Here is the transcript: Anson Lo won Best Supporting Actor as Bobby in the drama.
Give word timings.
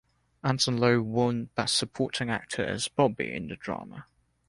Anson 0.43 0.77
Lo 0.77 0.99
won 0.99 1.51
Best 1.53 1.75
Supporting 1.75 2.31
Actor 2.31 2.65
as 2.65 2.87
Bobby 2.87 3.31
in 3.31 3.49
the 3.49 3.55
drama. 3.55 4.07